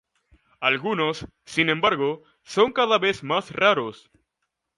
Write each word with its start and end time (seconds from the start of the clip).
Algunos, 0.59 1.27
sin 1.45 1.69
embargo, 1.69 2.23
son 2.41 2.71
cada 2.73 2.97
vez 2.97 3.21
más 3.21 3.51
raros. 3.51 4.09